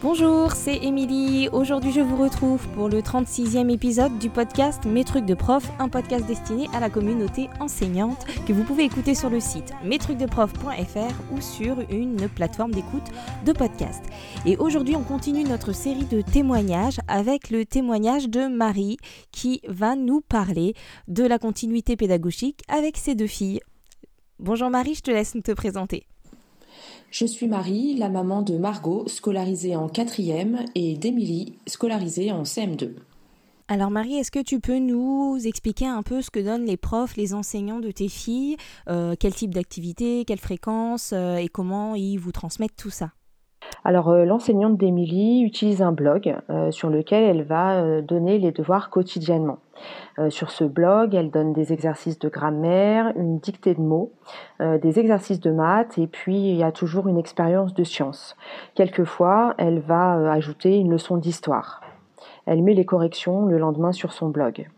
[0.00, 1.48] Bonjour, c'est Émilie.
[1.48, 5.88] Aujourd'hui, je vous retrouve pour le 36e épisode du podcast Mes trucs de prof, un
[5.88, 11.40] podcast destiné à la communauté enseignante que vous pouvez écouter sur le site mestrucsdeprof.fr ou
[11.40, 13.10] sur une plateforme d'écoute
[13.44, 14.04] de podcast.
[14.46, 18.98] Et aujourd'hui, on continue notre série de témoignages avec le témoignage de Marie
[19.32, 20.74] qui va nous parler
[21.08, 23.58] de la continuité pédagogique avec ses deux filles.
[24.38, 26.06] Bonjour Marie, je te laisse te présenter.
[27.10, 32.96] Je suis Marie, la maman de Margot, scolarisée en 4e, et d'Émilie, scolarisée en CM2.
[33.68, 37.16] Alors Marie, est-ce que tu peux nous expliquer un peu ce que donnent les profs,
[37.16, 38.56] les enseignants de tes filles?
[38.88, 43.10] Euh, Quel type d'activité, quelle fréquence euh, et comment ils vous transmettent tout ça?
[43.84, 48.52] Alors, euh, l'enseignante d'Émilie utilise un blog euh, sur lequel elle va euh, donner les
[48.52, 49.58] devoirs quotidiennement.
[50.30, 54.10] sur ce blog, elle donne des exercices de grammaire, une dictée de mots,
[54.58, 58.36] des exercices de maths et puis il y a toujours une expérience de science.
[58.74, 61.80] Quelquefois, elle va ajouter une leçon d'histoire.
[62.44, 64.68] Elle met les corrections le lendemain sur son blog.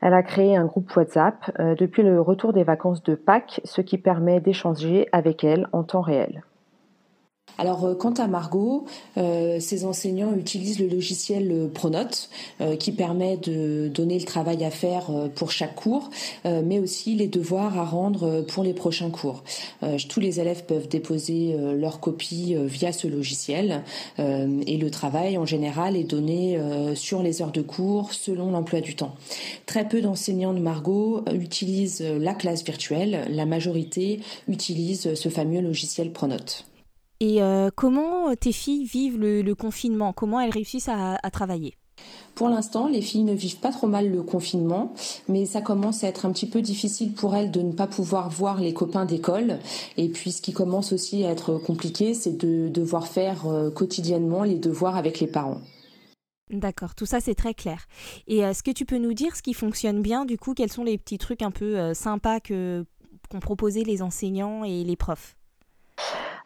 [0.00, 3.98] Elle a créé un groupe WhatsApp depuis le retour des vacances de Pâques, ce qui
[3.98, 6.44] permet d'échanger avec elle en temps réel.
[7.58, 8.84] Alors, euh, quant à Margot,
[9.16, 12.28] euh, ses enseignants utilisent le logiciel euh, Pronote
[12.78, 16.10] qui permet de donner le travail à faire pour chaque cours,
[16.44, 19.42] mais aussi les devoirs à rendre pour les prochains cours.
[20.08, 23.82] tous les élèves peuvent déposer leur copie via ce logiciel
[24.18, 26.58] et le travail en général est donné
[26.94, 29.14] sur les heures de cours selon l'emploi du temps.
[29.66, 36.12] Très peu d'enseignants de Margot utilisent la classe virtuelle, la majorité utilise ce fameux logiciel
[36.12, 36.64] Pronote.
[37.24, 40.12] Et euh, comment euh, tes filles vivent le, confinement?
[40.12, 41.72] Comment elles réussissent à, travailler?
[42.34, 44.92] Pour l'instant, les filles ne vivent pas trop mal le confinement,
[45.26, 48.28] mais ça commence à être un petit peu difficile pour elles de ne pas pouvoir
[48.28, 49.58] voir les copains d'école.
[49.96, 54.42] Et puis, ce qui commence aussi à être compliqué, c'est de devoir faire euh, quotidiennement
[54.42, 55.62] les devoirs avec les parents.
[56.50, 57.86] D'accord, tout ça c'est très clair.
[58.26, 60.84] Et est-ce que tu peux nous dire ce qui fonctionne bien Du coup, quels sont
[60.84, 62.84] les petits trucs un peu sympas que
[63.30, 65.36] qu'ont proposé les enseignants et les profs?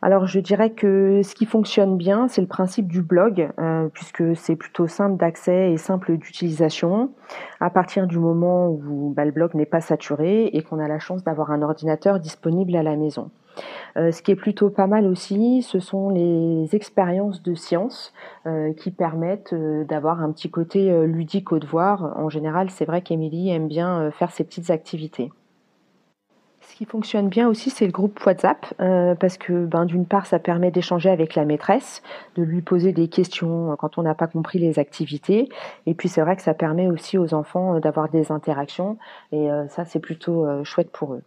[0.00, 4.36] Alors je dirais que ce qui fonctionne bien, c'est le principe du blog, euh, puisque
[4.36, 7.10] c'est plutôt simple d'accès et simple d'utilisation.
[7.58, 11.00] À partir du moment où bah, le blog n'est pas saturé et qu'on a la
[11.00, 13.30] chance d'avoir un ordinateur disponible à la maison.
[13.96, 18.12] Euh, ce qui est plutôt pas mal aussi, ce sont les expériences de science
[18.46, 19.52] euh, qui permettent
[19.88, 22.16] d'avoir un petit côté ludique au devoir.
[22.16, 25.32] En général, c'est vrai qu'Émilie aime bien faire ses petites activités
[26.78, 30.38] qui fonctionne bien aussi, c'est le groupe WhatsApp, euh, parce que ben, d'une part, ça
[30.38, 32.04] permet d'échanger avec la maîtresse,
[32.36, 35.48] de lui poser des questions quand on n'a pas compris les activités,
[35.86, 38.96] et puis c'est vrai que ça permet aussi aux enfants euh, d'avoir des interactions,
[39.32, 41.22] et euh, ça, c'est plutôt chouette pour eux.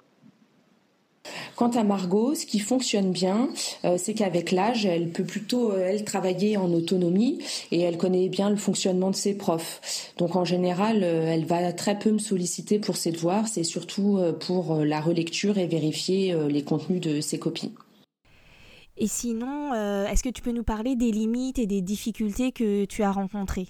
[1.55, 3.49] Quant à Margot, ce qui fonctionne bien,
[3.85, 7.39] euh, c'est qu'avec l'âge, elle peut plutôt euh, elle travailler en autonomie
[7.71, 10.13] et elle connaît bien le fonctionnement de ses profs.
[10.17, 14.19] Donc en général, euh, elle va très peu me solliciter pour ses devoirs, c'est surtout
[14.39, 17.71] pour la relecture et vérifier les contenus de ses copies.
[18.97, 19.73] Et sinon,
[20.05, 23.67] est-ce que tu peux nous parler des limites et des difficultés que tu as rencontrées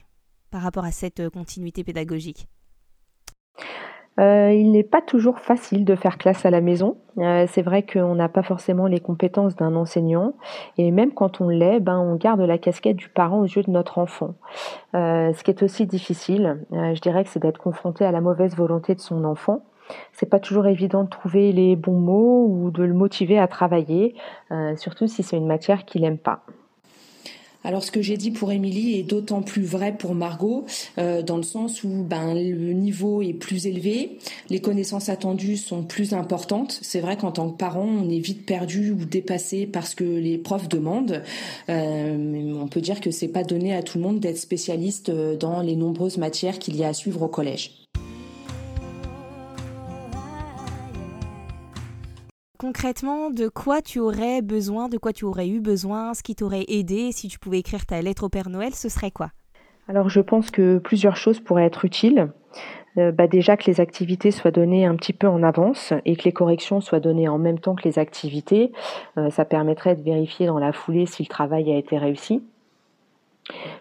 [0.50, 2.48] par rapport à cette continuité pédagogique?
[4.20, 6.98] Euh, il n'est pas toujours facile de faire classe à la maison.
[7.18, 10.34] Euh, c'est vrai qu'on n'a pas forcément les compétences d'un enseignant
[10.78, 13.72] et même quand on l'est, ben, on garde la casquette du parent aux yeux de
[13.72, 14.36] notre enfant.
[14.96, 18.56] Euh, ce qui est aussi difficile, je dirais que c'est d'être confronté à la mauvaise
[18.56, 19.64] volonté de son enfant.
[20.14, 24.16] C'est pas toujours évident de trouver les bons mots ou de le motiver à travailler,
[24.78, 26.44] surtout si c'est une matière qu'il n'aime pas.
[27.64, 30.66] Alors ce que j'ai dit pour Émilie est d'autant plus vrai pour Margot,
[30.98, 34.18] euh, dans le sens où ben, le niveau est plus élevé,
[34.50, 36.80] les connaissances attendues sont plus importantes.
[36.82, 40.38] C'est vrai qu'en tant que parent, on est vite perdu ou dépassé parce que les
[40.38, 41.22] profs demandent.
[41.70, 45.36] Euh, on peut dire que c'est pas donné à tout le monde d'être spécialiste euh,
[45.36, 47.82] dans les nombreuses matières qu'il y a à suivre au collège.
[52.62, 56.66] Concrètement, de quoi tu aurais besoin, de quoi tu aurais eu besoin, ce qui t'aurait
[56.68, 59.32] aidé, si tu pouvais écrire ta lettre au Père Noël, ce serait quoi?
[59.88, 62.32] Alors je pense que plusieurs choses pourraient être utiles.
[62.98, 66.24] Euh, bah déjà que les activités soient données un petit peu en avance et que
[66.26, 68.72] les corrections soient données en même temps que les activités,
[69.18, 72.44] euh, ça permettrait de vérifier dans la foulée si le travail a été réussi.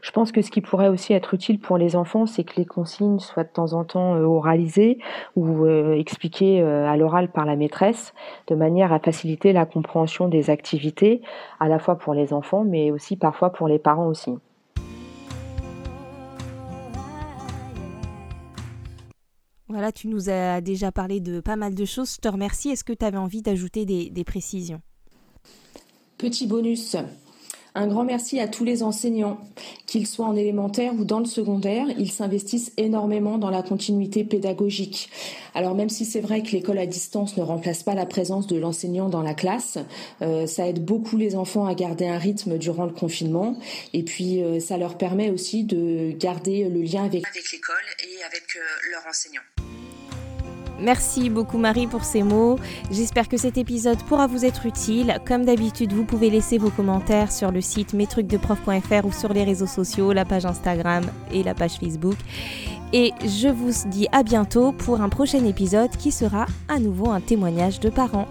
[0.02, 2.64] Je pense que ce qui pourrait aussi être utile pour les enfants, c'est que les
[2.64, 4.98] consignes soient de temps en temps euh, oralisées
[5.36, 8.14] ou euh, expliquées euh, à l'oral par la maîtresse,
[8.48, 11.22] de manière à faciliter la compréhension des activités,
[11.60, 14.32] à la fois pour les enfants, mais aussi parfois pour les parents aussi.
[19.68, 22.14] Voilà, tu nous as déjà parlé de pas mal de choses.
[22.16, 22.70] Je te remercie.
[22.70, 24.80] Est-ce que tu avais envie d'ajouter des, des précisions?
[26.18, 26.96] Petit bonus,
[27.74, 29.38] Un grand merci à tous les enseignants,
[29.86, 35.08] qu'ils soient en élémentaire ou dans le secondaire, ils s'investissent énormément dans la continuité pédagogique.
[35.54, 38.56] Alors même si c'est vrai que l'école à distance ne remplace pas la présence de
[38.56, 39.78] l'enseignant dans la classe,
[40.22, 43.56] euh, ça aide beaucoup les enfants à garder un rythme durant le confinement
[43.92, 48.44] et puis euh, ça leur permet aussi de garder le lien avec, l'école et avec
[48.56, 49.59] euh, leurs enseignants.
[50.80, 52.58] Merci beaucoup Marie pour ces mots.
[52.90, 55.18] J'espère que cet épisode pourra vous être utile.
[55.26, 59.66] Comme d'habitude, vous pouvez laisser vos commentaires sur le site mestrucsdeprof.fr ou sur les réseaux
[59.66, 62.16] sociaux, la page Instagram et la page Facebook.
[62.92, 67.20] Et je vous dis à bientôt pour un prochain épisode qui sera à nouveau un
[67.20, 68.26] témoignage de parents.